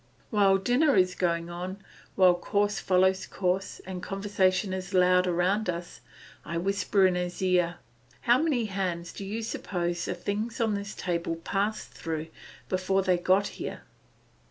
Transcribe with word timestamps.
While 0.31 0.57
dinner 0.57 0.95
is 0.95 1.13
going 1.13 1.51
on, 1.51 1.77
while 2.15 2.33
course 2.33 2.79
follows 2.79 3.27
course, 3.27 3.79
and 3.85 4.01
conversation 4.01 4.73
is 4.73 4.95
loud 4.95 5.27
around 5.27 5.69
us, 5.69 6.01
I 6.43 6.57
whisper 6.57 7.05
in 7.05 7.13
his 7.13 7.39
ear, 7.39 7.75
"How 8.21 8.39
many 8.41 8.65
hands 8.65 9.13
do 9.13 9.23
you 9.23 9.43
suppose 9.43 10.05
the 10.05 10.15
things 10.15 10.59
on 10.59 10.73
this 10.73 10.95
table 10.95 11.35
passed 11.35 11.91
through 11.91 12.29
before 12.67 13.03
they 13.03 13.19
got 13.19 13.45
here?" 13.49 13.83